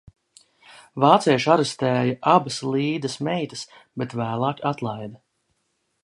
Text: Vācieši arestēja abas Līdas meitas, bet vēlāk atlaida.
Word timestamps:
Vācieši 1.03 1.49
arestēja 1.55 2.15
abas 2.31 2.57
Līdas 2.75 3.17
meitas, 3.27 3.65
bet 4.03 4.15
vēlāk 4.23 4.65
atlaida. 4.71 5.21